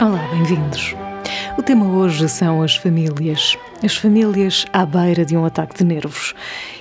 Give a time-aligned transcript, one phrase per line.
[0.00, 0.94] Olá, bem-vindos.
[1.58, 3.58] O tema hoje são as famílias.
[3.84, 6.34] As famílias à beira de um ataque de nervos.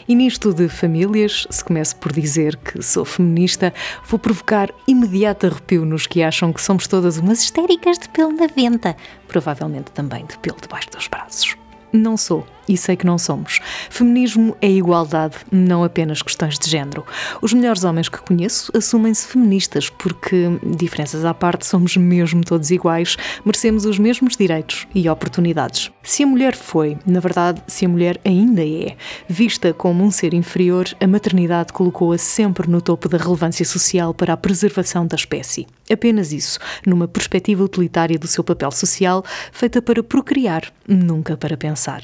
[0.08, 3.74] E nisto de famílias, se começo por dizer que sou feminista,
[4.06, 8.48] vou provocar imediato arrepio nos que acham que somos todas umas histéricas de pelo na
[8.48, 8.96] venta.
[9.28, 11.58] Provavelmente também de pelo debaixo dos braços.
[11.92, 13.60] Não sou e sei que não somos.
[13.90, 17.06] Feminismo é igualdade, não apenas questões de género.
[17.42, 23.18] Os melhores homens que conheço assumem-se feministas porque, diferenças à parte, somos mesmo todos iguais,
[23.44, 25.92] merecemos os mesmos direitos e oportunidades.
[26.04, 28.96] Se a mulher foi, na verdade, se a mulher ainda é,
[29.28, 34.34] vista como um ser inferior, a maternidade colocou-a sempre no topo da relevância social para
[34.34, 35.68] a preservação da espécie.
[35.92, 42.02] Apenas isso, numa perspectiva utilitária do seu papel social, feita para procriar, nunca para pensar.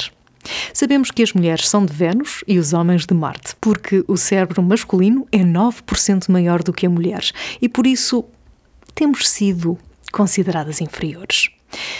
[0.73, 4.61] Sabemos que as mulheres são de Vênus e os homens de Marte, porque o cérebro
[4.63, 7.23] masculino é 9% maior do que a mulher
[7.61, 8.25] e por isso
[8.93, 9.77] temos sido
[10.11, 11.49] consideradas inferiores.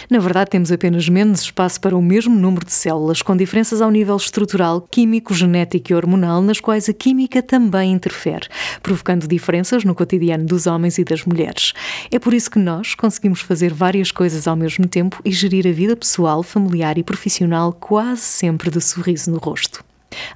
[0.10, 3.90] Na verdade, temos apenas menos espaço para o mesmo número de células, com diferenças ao
[3.92, 8.48] nível estrutural, químico, genético e hormonal, nas quais a química também interfere,
[8.82, 11.74] provocando diferenças no cotidiano dos homens e das mulheres.
[12.12, 15.72] É por isso que nós conseguimos fazer várias coisas ao mesmo tempo e gerir a
[15.72, 19.84] vida pessoal, familiar e profissional quase sempre de sorriso no rosto.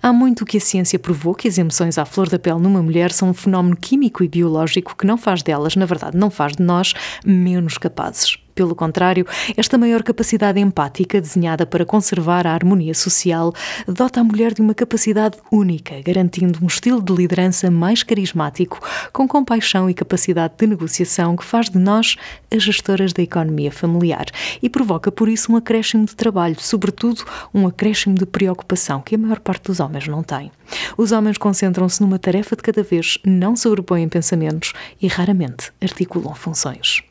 [0.02, 3.11] Há muito que a ciência provou que as emoções à flor da pele numa mulher
[3.11, 6.64] são um fenómeno químico e biológico que não faz delas, na verdade, não faz de
[6.64, 6.94] nós
[7.25, 8.38] menos capazes.
[8.56, 13.53] Pelo contrário, esta maior capacidade empática, desenhada para conservar a harmonia social,
[13.86, 18.80] dota a mulher de uma capacidade única, garantindo um estilo de liderança mais carismático,
[19.11, 22.16] com compaixão e capacidade de negociação que faz de nós
[22.50, 24.28] as gestoras da economia familiar
[24.64, 29.17] e provoca, por isso, um acréscimo de trabalho, sobretudo um acréscimo de preocupação que a
[29.17, 30.50] maior parte dos homens não tem.
[30.98, 37.04] Os homens concentram-se numa tarefa de cada vez, não sobrepõem pensamentos e raramente articulam funções.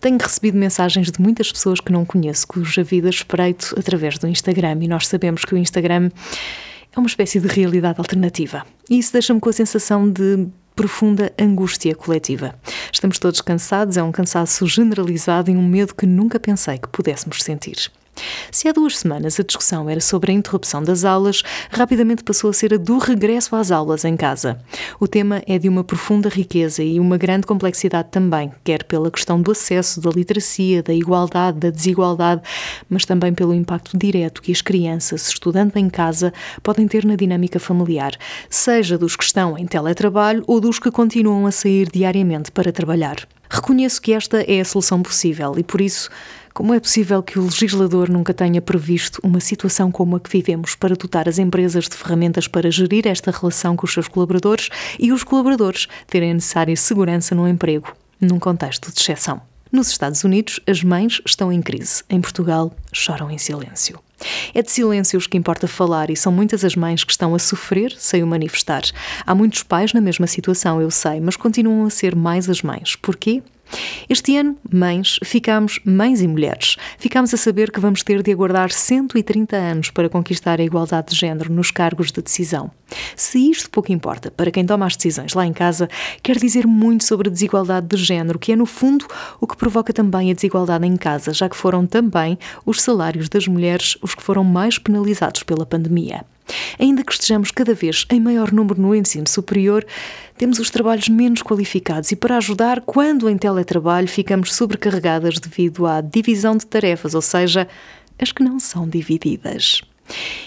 [0.00, 4.78] Tenho recebido mensagens de muitas pessoas que não conheço, cuja vida espreito através do Instagram,
[4.80, 6.10] e nós sabemos que o Instagram
[6.94, 8.64] é uma espécie de realidade alternativa.
[8.88, 12.54] E isso deixa-me com a sensação de profunda angústia coletiva.
[12.92, 17.42] Estamos todos cansados, é um cansaço generalizado e um medo que nunca pensei que pudéssemos
[17.42, 17.90] sentir.
[18.50, 22.52] Se há duas semanas a discussão era sobre a interrupção das aulas, rapidamente passou a
[22.52, 24.58] ser a do regresso às aulas em casa.
[24.98, 29.40] O tema é de uma profunda riqueza e uma grande complexidade também, quer pela questão
[29.40, 32.42] do acesso, da literacia, da igualdade, da desigualdade,
[32.88, 37.58] mas também pelo impacto direto que as crianças, estudando em casa, podem ter na dinâmica
[37.58, 38.12] familiar,
[38.48, 43.26] seja dos que estão em teletrabalho ou dos que continuam a sair diariamente para trabalhar.
[43.50, 46.10] Reconheço que esta é a solução possível e, por isso,
[46.58, 50.74] como é possível que o legislador nunca tenha previsto uma situação como a que vivemos
[50.74, 55.12] para dotar as empresas de ferramentas para gerir esta relação com os seus colaboradores e
[55.12, 59.40] os colaboradores terem a necessária segurança no emprego, num contexto de exceção?
[59.70, 62.02] Nos Estados Unidos, as mães estão em crise.
[62.10, 64.00] Em Portugal, choram em silêncio.
[64.52, 67.94] É de silêncios que importa falar e são muitas as mães que estão a sofrer
[67.96, 68.82] sem o manifestar.
[69.24, 72.96] Há muitos pais na mesma situação, eu sei, mas continuam a ser mais as mães.
[72.96, 73.44] Porquê?
[74.08, 76.76] Este ano, mães, ficamos mães e mulheres.
[76.98, 81.16] Ficamos a saber que vamos ter de aguardar 130 anos para conquistar a igualdade de
[81.16, 82.70] género nos cargos de decisão.
[83.14, 85.88] Se isto pouco importa para quem toma as decisões lá em casa,
[86.22, 89.06] quer dizer muito sobre a desigualdade de género, que é, no fundo,
[89.40, 93.46] o que provoca também a desigualdade em casa, já que foram também os salários das
[93.46, 96.24] mulheres os que foram mais penalizados pela pandemia.
[96.78, 99.86] Ainda que estejamos cada vez em maior número no ensino superior,
[100.36, 106.00] temos os trabalhos menos qualificados e, para ajudar, quando em teletrabalho ficamos sobrecarregadas devido à
[106.00, 107.68] divisão de tarefas, ou seja,
[108.18, 109.82] as que não são divididas.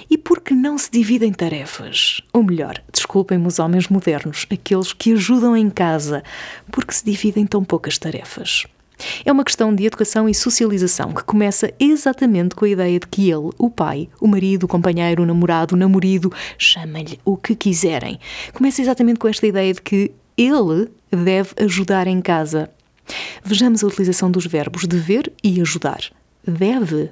[0.10, 2.22] E por que não se dividem tarefas?
[2.34, 6.24] Ou melhor, desculpem-me os homens modernos, aqueles que ajudam em casa,
[6.72, 8.66] porque se dividem tão poucas tarefas.
[9.26, 13.30] É uma questão de educação e socialização que começa exatamente com a ideia de que
[13.30, 18.20] ele, o pai, o marido, o companheiro, o namorado, o namorido, chamem-lhe o que quiserem.
[18.54, 22.70] Começa exatamente com esta ideia de que ele deve ajudar em casa.
[23.44, 26.02] Vejamos a utilização dos verbos dever e ajudar.
[26.46, 27.12] Deve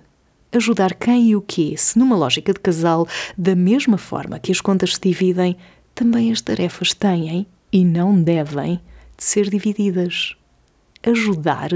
[0.52, 4.62] ajudar quem e o quê, se numa lógica de casal, da mesma forma que as
[4.62, 5.56] contas se dividem,
[5.94, 8.80] também as tarefas têm e não devem
[9.18, 10.36] de ser divididas
[11.04, 11.69] ajudar.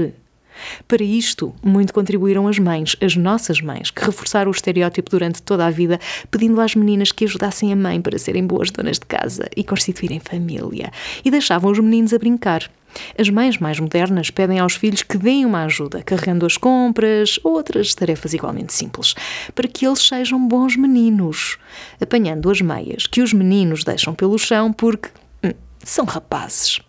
[0.86, 5.66] Para isto, muito contribuíram as mães, as nossas mães, que reforçaram o estereótipo durante toda
[5.66, 5.98] a vida,
[6.30, 10.20] pedindo às meninas que ajudassem a mãe para serem boas donas de casa e constituírem
[10.20, 10.92] família,
[11.24, 12.70] e deixavam os meninos a brincar.
[13.18, 17.54] As mães mais modernas pedem aos filhos que deem uma ajuda, carregando as compras ou
[17.54, 19.14] outras tarefas igualmente simples,
[19.52, 21.58] para que eles sejam bons meninos,
[22.00, 25.08] apanhando as meias que os meninos deixam pelo chão porque
[25.42, 26.80] hum, são rapazes.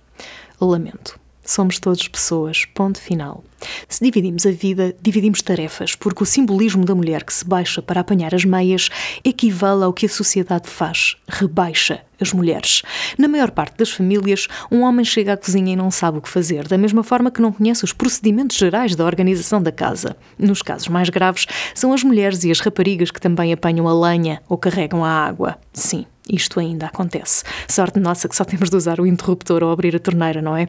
[0.61, 1.24] Lamento.
[1.45, 3.43] Somos todos pessoas, ponto final.
[3.87, 8.01] Se dividimos a vida, dividimos tarefas, porque o simbolismo da mulher que se baixa para
[8.01, 8.89] apanhar as meias
[9.23, 12.81] equivale ao que a sociedade faz, rebaixa as mulheres.
[13.17, 16.29] Na maior parte das famílias, um homem chega à cozinha e não sabe o que
[16.29, 20.15] fazer, da mesma forma que não conhece os procedimentos gerais da organização da casa.
[20.37, 24.41] Nos casos mais graves, são as mulheres e as raparigas que também apanham a lenha
[24.47, 25.57] ou carregam a água.
[25.73, 27.43] Sim, isto ainda acontece.
[27.67, 30.67] Sorte nossa que só temos de usar o interruptor ou abrir a torneira, não é?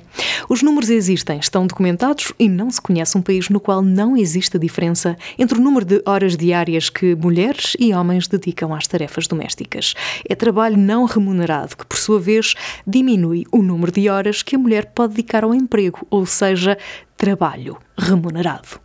[0.48, 4.58] Os números existem, estão documentados e não se conhece um país no qual não existe
[4.58, 9.94] diferença entre o número de horas diárias que mulheres e homens dedicam às tarefas domésticas.
[10.28, 12.54] É trabalho não remunerado que, por sua vez,
[12.86, 16.76] diminui o número de horas que a mulher pode dedicar ao emprego, ou seja,
[17.16, 18.80] trabalho remunerado.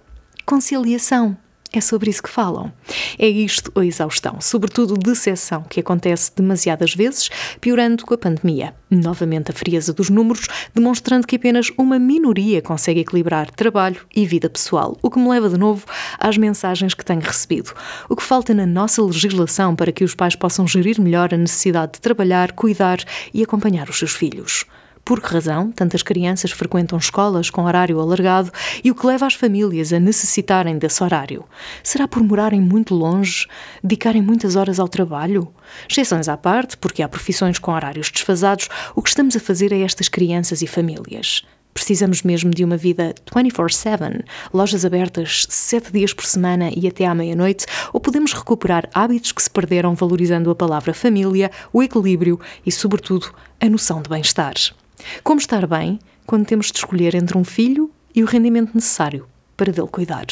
[0.46, 1.38] Conciliação
[1.74, 2.72] é sobre isso que falam.
[3.18, 7.30] É isto a exaustão, sobretudo decepção, que acontece demasiadas vezes,
[7.60, 8.76] piorando com a pandemia.
[8.90, 14.50] Novamente a frieza dos números, demonstrando que apenas uma minoria consegue equilibrar trabalho e vida
[14.50, 15.86] pessoal, o que me leva de novo
[16.20, 17.74] às mensagens que tenho recebido.
[18.10, 21.94] O que falta na nossa legislação para que os pais possam gerir melhor a necessidade
[21.94, 23.00] de trabalhar, cuidar
[23.34, 24.66] e acompanhar os seus filhos.
[25.04, 28.52] Por que razão tantas crianças frequentam escolas com horário alargado
[28.84, 31.44] e o que leva as famílias a necessitarem desse horário?
[31.84, 33.48] Será por morarem muito longe,
[33.84, 35.52] dedicarem muitas horas ao trabalho?
[35.90, 39.78] Exceções à parte, porque há profissões com horários desfasados, o que estamos a fazer a
[39.78, 41.44] estas crianças e famílias?
[41.74, 47.16] Precisamos mesmo de uma vida 24-7, lojas abertas 7 dias por semana e até à
[47.16, 52.72] meia-noite, ou podemos recuperar hábitos que se perderam valorizando a palavra família, o equilíbrio e,
[52.72, 54.54] sobretudo, a noção de bem-estar?
[55.24, 59.72] Como estar bem quando temos de escolher entre um filho e o rendimento necessário para
[59.72, 60.26] dele cuidar?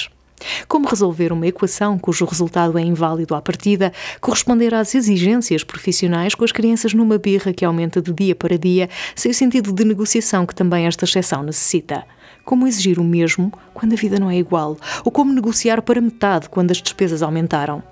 [0.67, 6.45] Como resolver uma equação cujo resultado é inválido à partida, corresponder às exigências profissionais com
[6.45, 10.45] as crianças numa birra que aumenta de dia para dia, sem o sentido de negociação
[10.45, 12.05] que também esta exceção necessita?
[12.45, 14.77] Como exigir o mesmo quando a vida não é igual?
[15.03, 17.83] Ou como negociar para metade quando as despesas aumentaram?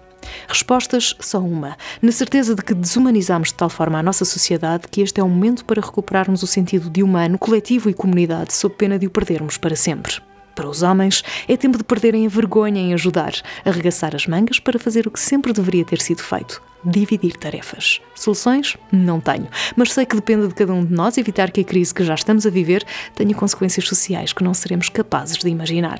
[0.47, 5.01] Respostas só uma, na certeza de que desumanizamos de tal forma a nossa sociedade que
[5.01, 8.97] este é o momento para recuperarmos o sentido de humano, coletivo e comunidade, sob pena
[8.97, 10.21] de o perdermos para sempre.
[10.57, 13.31] Para os homens, é tempo de perderem a vergonha em ajudar,
[13.63, 18.01] arregaçar as mangas para fazer o que sempre deveria ter sido feito: dividir tarefas.
[18.15, 18.75] Soluções?
[18.91, 21.93] Não tenho, mas sei que depende de cada um de nós evitar que a crise
[21.93, 22.83] que já estamos a viver
[23.13, 25.99] tenha consequências sociais que não seremos capazes de imaginar.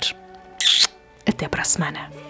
[1.24, 2.27] Até para a semana.